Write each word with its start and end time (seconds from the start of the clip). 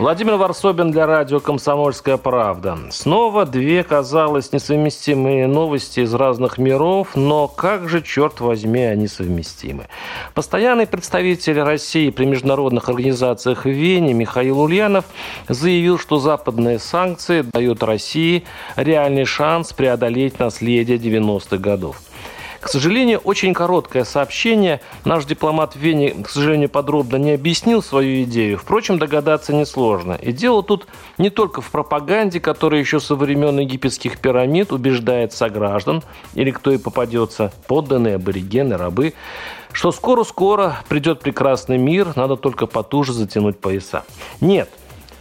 Владимир 0.00 0.36
Варсобин 0.36 0.92
для 0.92 1.04
радио 1.04 1.40
«Комсомольская 1.40 2.16
правда». 2.16 2.78
Снова 2.88 3.44
две, 3.44 3.84
казалось, 3.84 4.50
несовместимые 4.50 5.46
новости 5.46 6.00
из 6.00 6.14
разных 6.14 6.56
миров, 6.56 7.08
но 7.16 7.46
как 7.46 7.86
же, 7.86 8.00
черт 8.00 8.40
возьми, 8.40 8.80
они 8.80 9.08
совместимы. 9.08 9.88
Постоянный 10.32 10.86
представитель 10.86 11.60
России 11.60 12.08
при 12.08 12.24
международных 12.24 12.88
организациях 12.88 13.66
в 13.66 13.68
Вене 13.68 14.14
Михаил 14.14 14.62
Ульянов 14.62 15.04
заявил, 15.48 15.98
что 15.98 16.16
западные 16.18 16.78
санкции 16.78 17.42
дают 17.42 17.82
России 17.82 18.44
реальный 18.76 19.26
шанс 19.26 19.74
преодолеть 19.74 20.38
наследие 20.38 20.96
90-х 20.96 21.58
годов. 21.58 22.00
К 22.60 22.68
сожалению, 22.68 23.20
очень 23.20 23.54
короткое 23.54 24.04
сообщение. 24.04 24.80
Наш 25.06 25.24
дипломат 25.24 25.74
в 25.74 25.78
Вене, 25.78 26.10
к 26.22 26.28
сожалению, 26.28 26.68
подробно 26.68 27.16
не 27.16 27.32
объяснил 27.32 27.82
свою 27.82 28.24
идею. 28.24 28.58
Впрочем, 28.58 28.98
догадаться 28.98 29.54
несложно. 29.54 30.12
И 30.12 30.32
дело 30.32 30.62
тут 30.62 30.86
не 31.16 31.30
только 31.30 31.62
в 31.62 31.70
пропаганде, 31.70 32.38
которая 32.38 32.80
еще 32.80 33.00
со 33.00 33.14
времен 33.14 33.58
египетских 33.58 34.18
пирамид 34.18 34.72
убеждает 34.72 35.32
сограждан, 35.32 36.02
или 36.34 36.50
кто 36.50 36.70
и 36.70 36.78
попадется, 36.78 37.50
подданные, 37.66 38.16
аборигены, 38.16 38.76
рабы, 38.76 39.14
что 39.72 39.90
скоро-скоро 39.90 40.78
придет 40.88 41.20
прекрасный 41.20 41.78
мир, 41.78 42.12
надо 42.14 42.36
только 42.36 42.66
потуже 42.66 43.14
затянуть 43.14 43.58
пояса. 43.58 44.04
Нет, 44.42 44.68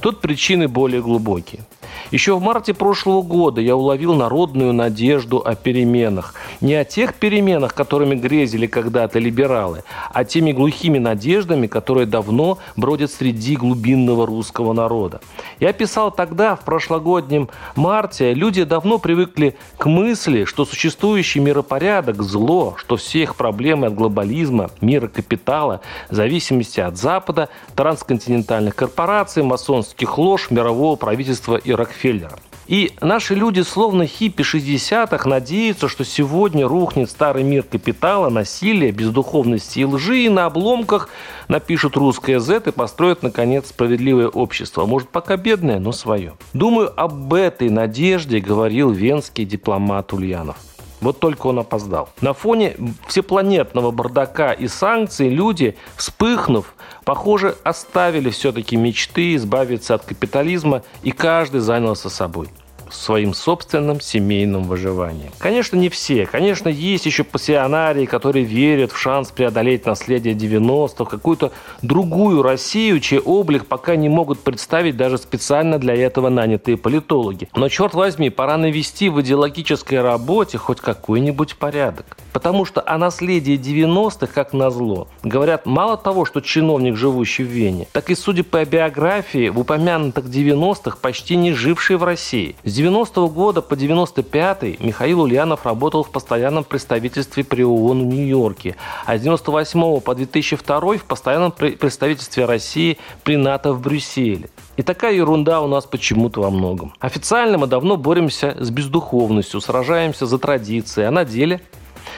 тут 0.00 0.20
причины 0.20 0.68
более 0.68 1.02
глубокие. 1.02 1.62
Еще 2.10 2.36
в 2.36 2.42
марте 2.42 2.74
прошлого 2.74 3.22
года 3.22 3.60
я 3.60 3.76
уловил 3.76 4.14
народную 4.14 4.72
надежду 4.72 5.42
о 5.44 5.54
переменах. 5.54 6.34
Не 6.60 6.74
о 6.74 6.84
тех 6.84 7.14
переменах, 7.14 7.74
которыми 7.74 8.14
грезили 8.14 8.66
когда-то 8.66 9.18
либералы, 9.18 9.84
а 10.12 10.24
теми 10.24 10.52
глухими 10.52 10.98
надеждами, 10.98 11.66
которые 11.66 12.06
давно 12.06 12.58
бродят 12.76 13.10
среди 13.10 13.56
глубинного 13.56 14.26
русского 14.26 14.72
народа. 14.72 15.20
Я 15.60 15.72
писал 15.72 16.10
тогда, 16.10 16.56
в 16.56 16.64
прошлогоднем 16.64 17.48
марте, 17.74 18.34
люди 18.34 18.64
давно 18.64 18.98
привыкли 18.98 19.56
к 19.78 19.86
мысли, 19.86 20.44
что 20.44 20.64
существующий 20.64 21.40
миропорядок– 21.40 22.22
зло, 22.34 22.74
что 22.76 22.96
все 22.96 23.22
их 23.22 23.36
проблемы 23.36 23.86
от 23.86 23.94
глобализма, 23.94 24.70
мира 24.80 25.08
капитала, 25.08 25.80
зависимости 26.10 26.80
от 26.80 26.96
Запада, 26.96 27.48
трансконтинентальных 27.74 28.74
корпораций, 28.74 29.42
масонских 29.42 30.18
лож, 30.18 30.50
мирового 30.50 30.96
правительства 30.96 31.56
и 31.56 31.72
Рокфеллера. 31.94 32.38
И 32.66 32.92
наши 33.02 33.34
люди, 33.34 33.60
словно 33.60 34.06
хиппи 34.06 34.42
60-х, 34.42 35.28
надеются, 35.28 35.86
что 35.86 36.02
сегодня 36.02 36.66
рухнет 36.66 37.10
старый 37.10 37.42
мир 37.42 37.62
капитала, 37.62 38.30
насилия, 38.30 38.90
бездуховности 38.90 39.80
и 39.80 39.84
лжи, 39.84 40.24
и 40.24 40.28
на 40.30 40.46
обломках 40.46 41.10
напишут 41.48 41.96
русское 41.96 42.40
Z 42.40 42.62
и 42.66 42.70
построят, 42.70 43.22
наконец, 43.22 43.68
справедливое 43.68 44.28
общество. 44.28 44.86
Может, 44.86 45.10
пока 45.10 45.36
бедное, 45.36 45.78
но 45.78 45.92
свое. 45.92 46.32
Думаю, 46.54 46.90
об 46.98 47.34
этой 47.34 47.68
надежде 47.68 48.40
говорил 48.40 48.90
венский 48.90 49.44
дипломат 49.44 50.14
Ульянов. 50.14 50.56
Вот 51.04 51.20
только 51.20 51.48
он 51.48 51.58
опоздал. 51.58 52.08
На 52.22 52.32
фоне 52.32 52.76
всепланетного 53.06 53.90
бардака 53.90 54.52
и 54.52 54.66
санкций 54.68 55.28
люди, 55.28 55.76
вспыхнув, 55.96 56.74
похоже, 57.04 57.56
оставили 57.62 58.30
все-таки 58.30 58.76
мечты 58.76 59.34
избавиться 59.34 59.94
от 59.94 60.06
капитализма, 60.06 60.82
и 61.02 61.10
каждый 61.10 61.60
занялся 61.60 62.08
собой 62.08 62.48
своим 62.90 63.34
собственным 63.34 64.00
семейным 64.00 64.64
выживанием. 64.64 65.30
Конечно, 65.38 65.76
не 65.76 65.88
все. 65.88 66.26
Конечно, 66.26 66.68
есть 66.68 67.06
еще 67.06 67.24
пассионарии, 67.24 68.06
которые 68.06 68.44
верят 68.44 68.92
в 68.92 68.98
шанс 68.98 69.30
преодолеть 69.30 69.86
наследие 69.86 70.34
90-х, 70.34 71.04
какую-то 71.04 71.52
другую 71.82 72.42
Россию, 72.42 73.00
чей 73.00 73.18
облик 73.18 73.66
пока 73.66 73.96
не 73.96 74.08
могут 74.08 74.40
представить 74.40 74.96
даже 74.96 75.18
специально 75.18 75.78
для 75.78 75.94
этого 75.94 76.28
нанятые 76.28 76.76
политологи. 76.76 77.48
Но, 77.54 77.68
черт 77.68 77.94
возьми, 77.94 78.30
пора 78.30 78.56
навести 78.56 79.08
в 79.08 79.20
идеологической 79.20 80.00
работе 80.00 80.58
хоть 80.58 80.80
какой-нибудь 80.80 81.56
порядок. 81.56 82.16
Потому 82.32 82.64
что 82.64 82.82
о 82.84 82.98
наследии 82.98 83.58
90-х, 83.58 84.26
как 84.26 84.52
назло, 84.52 85.08
говорят 85.22 85.66
мало 85.66 85.96
того, 85.96 86.24
что 86.24 86.40
чиновник, 86.40 86.96
живущий 86.96 87.44
в 87.44 87.48
Вене, 87.48 87.86
так 87.92 88.10
и, 88.10 88.14
судя 88.14 88.42
по 88.44 88.64
биографии, 88.64 89.48
в 89.48 89.58
упомянутых 89.60 90.26
90-х 90.26 90.98
почти 91.00 91.36
не 91.36 91.52
живший 91.52 91.96
в 91.96 92.04
России. 92.04 92.56
С 92.74 92.76
90 92.76 93.28
года 93.28 93.62
по 93.62 93.76
95 93.76 94.80
Михаил 94.80 95.20
Ульянов 95.20 95.64
работал 95.64 96.02
в 96.02 96.10
постоянном 96.10 96.64
представительстве 96.64 97.44
при 97.44 97.62
ООН 97.62 98.00
в 98.00 98.04
Нью-Йорке, 98.06 98.74
а 99.06 99.16
с 99.16 99.20
98 99.20 100.00
по 100.00 100.12
2002 100.12 100.96
в 100.96 101.04
постоянном 101.04 101.52
представительстве 101.52 102.46
России 102.46 102.98
при 103.22 103.36
НАТО 103.36 103.74
в 103.74 103.80
Брюсселе. 103.80 104.50
И 104.76 104.82
такая 104.82 105.14
ерунда 105.14 105.60
у 105.60 105.68
нас 105.68 105.86
почему-то 105.86 106.40
во 106.40 106.50
многом. 106.50 106.92
Официально 106.98 107.58
мы 107.58 107.68
давно 107.68 107.96
боремся 107.96 108.56
с 108.58 108.70
бездуховностью, 108.70 109.60
сражаемся 109.60 110.26
за 110.26 110.40
традиции, 110.40 111.04
а 111.04 111.12
на 111.12 111.24
деле 111.24 111.60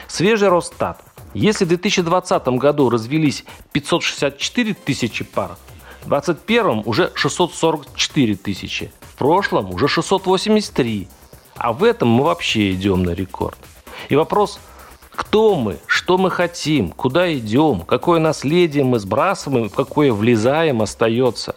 Свежий 0.07 0.49
Росстат. 0.49 1.03
Если 1.35 1.65
в 1.65 1.67
2020 1.67 2.47
году 2.47 2.89
развелись 2.89 3.45
564 3.73 4.73
тысячи 4.73 5.23
пар, 5.23 5.55
в 6.01 6.09
2021 6.09 6.81
уже 6.83 7.11
644 7.13 8.35
тысячи, 8.37 8.91
прошлом 9.17 9.73
уже 9.73 9.87
683, 9.87 11.07
а 11.55 11.73
в 11.73 11.83
этом 11.83 12.07
мы 12.09 12.23
вообще 12.23 12.71
идем 12.73 13.03
на 13.03 13.11
рекорд. 13.11 13.57
И 14.09 14.15
вопрос, 14.15 14.59
кто 15.11 15.55
мы, 15.55 15.77
что 15.87 16.17
мы 16.17 16.29
хотим, 16.29 16.91
куда 16.91 17.33
идем, 17.33 17.81
какое 17.81 18.19
наследие 18.19 18.83
мы 18.83 18.99
сбрасываем, 18.99 19.69
в 19.69 19.73
какое 19.73 20.13
влезаем, 20.13 20.81
остается. 20.81 21.55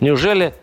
Неужели 0.00 0.54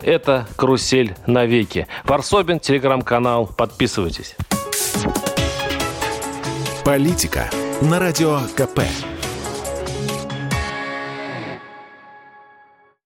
это 0.00 0.48
карусель 0.56 1.14
навеки? 1.26 1.86
Варсобин, 2.04 2.60
телеграм-канал, 2.60 3.46
подписывайтесь. 3.46 4.36
Политика 6.84 7.50
на 7.80 7.98
радио 7.98 8.40
КП. 8.56 8.80